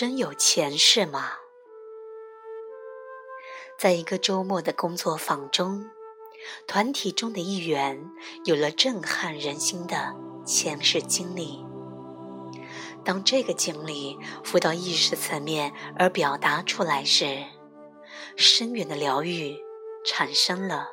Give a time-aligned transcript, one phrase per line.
[0.00, 1.32] 真有前世吗？
[3.76, 5.90] 在一个周末的工作坊中，
[6.68, 8.08] 团体中的一员
[8.44, 10.14] 有了震撼人心的
[10.46, 11.66] 前世经历。
[13.04, 17.44] 当这个经历浮到意识层面而表达出来时，
[18.36, 19.58] 深远的疗愈
[20.06, 20.90] 产生了。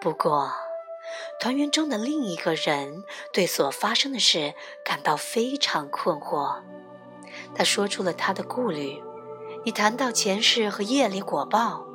[0.00, 0.52] 不过，
[1.40, 3.02] 团员中的另一个人
[3.32, 4.54] 对所发生的事
[4.84, 6.62] 感到非常困惑。
[7.54, 9.02] 他说出了他的顾虑
[9.64, 11.86] ：“你谈到前世和业力果报，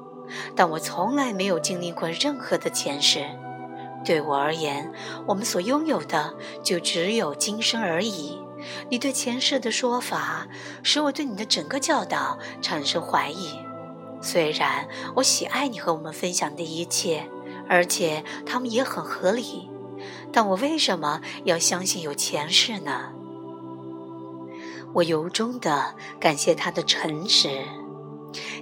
[0.55, 3.25] 但我从来没有经历过任何的前世。
[4.05, 4.91] 对我而言，
[5.25, 8.37] 我们所拥有的就只有今生而已。
[8.89, 10.47] 你对前世的说法，
[10.83, 13.57] 使我对你的整个教导产生怀疑。
[14.21, 17.29] 虽然我喜爱你和我们分享的一切，
[17.69, 19.69] 而且他们也很合理，
[20.33, 23.13] 但我为什么要相信有前世呢？”
[24.93, 27.63] 我由衷的感谢他的诚实。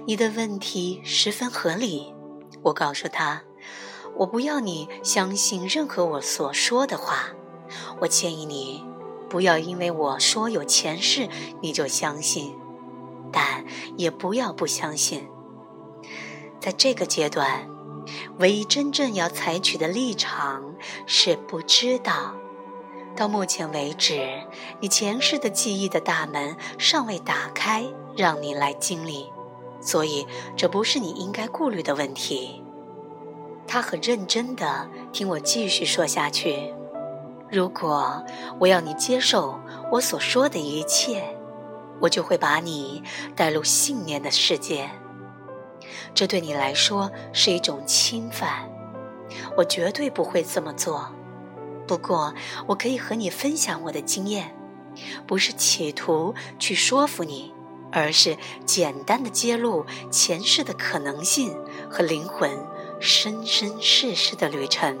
[0.06, 2.12] 你的问题十分合理。
[2.62, 3.42] 我告诉他，
[4.16, 7.30] 我不要你相信任何我所说的话。
[8.00, 8.84] 我建议你
[9.28, 11.28] 不要因为我说有前世
[11.60, 12.54] 你就相信，
[13.32, 13.64] 但
[13.96, 15.28] 也不要不相信。
[16.60, 17.68] 在这个阶段，
[18.38, 20.74] 唯一真正要采取的立场
[21.06, 22.36] 是不知道。
[23.14, 24.26] 到目前为止，
[24.80, 27.84] 你前世的记忆的大门尚未打开，
[28.16, 29.30] 让你来经历，
[29.80, 32.64] 所以这不是你应该顾虑的问题。
[33.66, 36.74] 他很认真地听我继续说下去。
[37.50, 38.24] 如果
[38.58, 41.22] 我要你接受我所说的一切，
[42.00, 43.02] 我就会把你
[43.36, 44.90] 带入信念的世界。
[46.14, 48.68] 这对你来说是一种侵犯，
[49.56, 51.08] 我绝对不会这么做。
[51.86, 52.32] 不过，
[52.66, 54.54] 我可以和你分享我的经验，
[55.26, 57.52] 不是企图去说服你，
[57.90, 61.56] 而是简单的揭露前世的可能性
[61.90, 62.50] 和灵魂
[63.00, 64.98] 生生世世的旅程。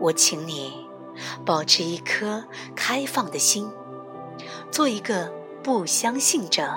[0.00, 0.86] 我请你
[1.44, 2.44] 保持一颗
[2.76, 3.70] 开放的心，
[4.70, 5.32] 做一个
[5.62, 6.68] 不相信者，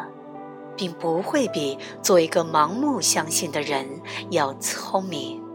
[0.76, 5.47] 并不会比做一个盲目相信的人要聪明。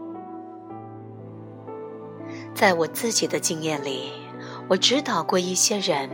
[2.63, 4.13] 在我自己的经验里，
[4.69, 6.09] 我指导过一些人，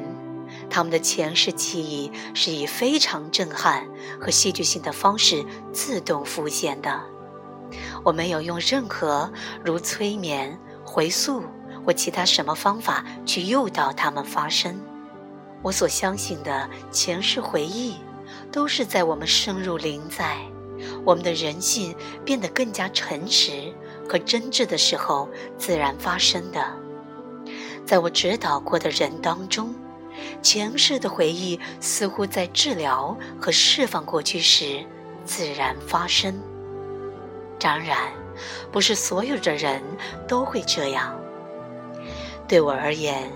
[0.67, 3.87] 他们的前世记忆是以非常震撼
[4.19, 7.01] 和戏剧性的方式自动浮现的。
[8.03, 9.31] 我没有用任何
[9.63, 11.43] 如催眠、回溯
[11.85, 14.75] 或其他什么方法去诱导他们发生。
[15.61, 17.93] 我所相信的前世回忆，
[18.51, 20.39] 都是在我们深入灵在，
[21.05, 21.95] 我们的人性
[22.25, 23.71] 变得更加诚实。
[24.09, 26.65] 和真挚的时候自然发生的，
[27.85, 29.71] 在我指导过的人当中，
[30.41, 34.83] 前世的回忆似乎在治疗和释放过去时
[35.23, 36.33] 自然发生。
[37.59, 38.11] 当然，
[38.71, 39.79] 不是所有的人
[40.27, 41.15] 都会这样。
[42.47, 43.31] 对我而言，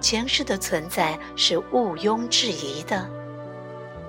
[0.00, 3.08] 前世的存在是毋庸置疑的，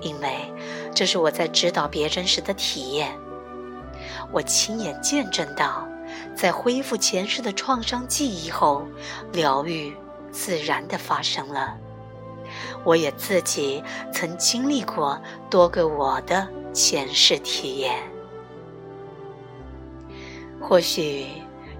[0.00, 0.52] 因为
[0.92, 3.16] 这是我在指导别人时的体验。
[4.32, 5.86] 我亲眼见证到，
[6.34, 8.86] 在恢复前世的创伤记忆后，
[9.32, 9.94] 疗愈
[10.30, 11.76] 自然的发生了。
[12.84, 17.96] 我也自己曾经历过多个我的前世体验。
[20.60, 21.26] 或许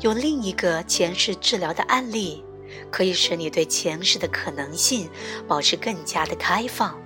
[0.01, 2.45] 有另一个前世治疗的案例，
[2.91, 5.09] 可以使你对前世的可能性
[5.47, 6.99] 保持更加的开放，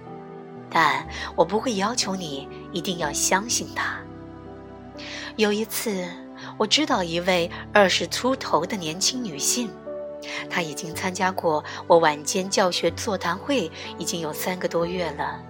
[0.70, 1.06] 但
[1.36, 3.98] 我不会要求你一定要相信它。
[5.36, 6.06] 有一次，
[6.56, 9.70] 我知道一位二十出头的年轻女性，
[10.50, 15.40] 她已经参加过我晚间教学座谈会，已经有三个多月了。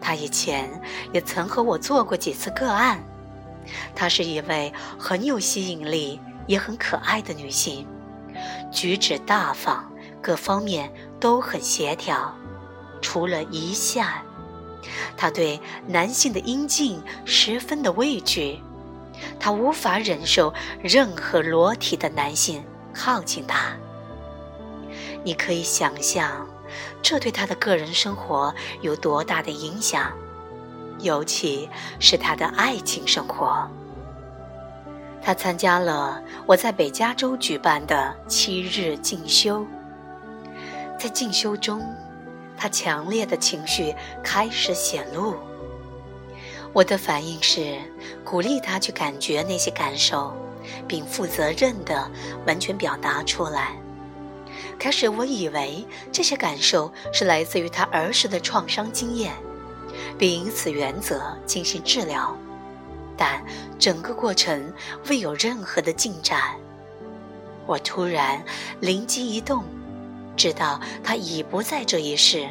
[0.00, 0.68] 她以前
[1.12, 3.02] 也曾和我做过几次个案。
[3.94, 7.86] 她是一位很有吸引力也很可爱的女性，
[8.70, 9.90] 举止大方，
[10.20, 12.34] 各方面都很协调，
[13.00, 14.22] 除了一下，
[15.16, 18.60] 她对男性的阴茎十分的畏惧。
[19.38, 20.52] 他无法忍受
[20.82, 23.76] 任何裸体的男性靠近他。
[25.22, 26.48] 你可以想象，
[27.00, 30.10] 这对他的个人生活有多大的影响，
[30.98, 31.68] 尤其
[32.00, 33.70] 是他的爱情生活。
[35.22, 39.64] 他参加了我在北加州举办的七日进修，
[40.98, 41.80] 在进修中，
[42.62, 43.92] 他强烈的情绪
[44.22, 45.34] 开始显露。
[46.72, 47.76] 我的反应是
[48.22, 50.32] 鼓励他去感觉那些感受，
[50.86, 52.08] 并负责任的
[52.46, 53.72] 完全表达出来。
[54.78, 59.32] 开始我以为这些感受是来自于他儿时的创伤经验，
[60.16, 62.32] 并以此原则进行治疗，
[63.16, 63.44] 但
[63.76, 64.72] 整个过程
[65.08, 66.40] 未有任何的进展。
[67.66, 68.40] 我突然
[68.78, 69.64] 灵机一动，
[70.36, 72.48] 直到他已不在这一世。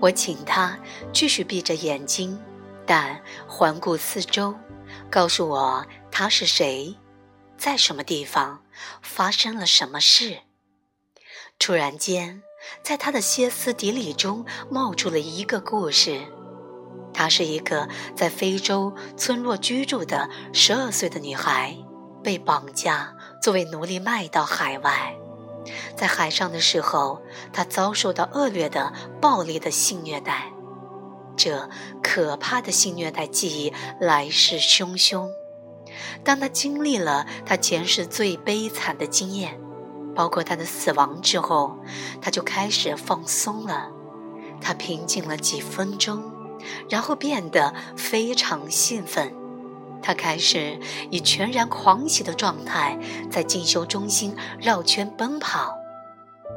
[0.00, 0.78] 我请他
[1.12, 2.38] 继续闭着眼睛，
[2.86, 4.54] 但环顾四周，
[5.10, 6.94] 告诉我他是谁，
[7.56, 8.62] 在什么地方，
[9.00, 10.40] 发生了什么事。
[11.58, 12.42] 突然间，
[12.82, 16.20] 在他的歇斯底里中冒出了一个故事。
[17.14, 21.76] 她是一个在非洲村落居住的十二岁的女孩，
[22.24, 25.16] 被绑架作为奴隶卖到海外。
[25.96, 30.52] 在海上的时候，他遭受到恶劣的、暴力的性虐待。
[31.36, 31.68] 这
[32.02, 35.28] 可怕的性虐待记忆来势汹汹。
[36.22, 39.60] 当他经历了他前世最悲惨的经验，
[40.14, 41.76] 包括他的死亡之后，
[42.20, 43.90] 他就开始放松了。
[44.60, 46.32] 他平静了几分钟，
[46.88, 49.34] 然后变得非常兴奋。
[50.00, 50.78] 他开始
[51.10, 52.98] 以全然狂喜的状态
[53.30, 55.74] 在进修中心绕圈奔跑，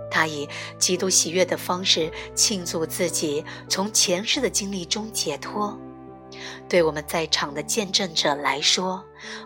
[0.10, 5.78] 他以极度喜悦的方式庆祝自己从前世的经历中解脱。
[6.68, 9.04] 对我们在场的见证者来说，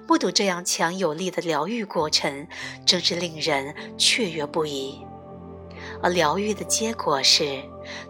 [0.07, 2.47] 目睹这样强有力的疗愈过程，
[2.85, 5.05] 真是令人雀跃不已。
[6.01, 7.61] 而疗愈的结果是，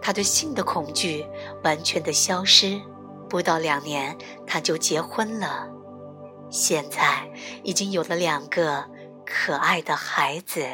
[0.01, 1.25] 他对性的恐惧
[1.63, 2.81] 完全的消失。
[3.29, 5.69] 不到两年，他就结婚了。
[6.49, 7.29] 现在
[7.63, 8.85] 已经有了两个
[9.25, 10.65] 可爱的孩子。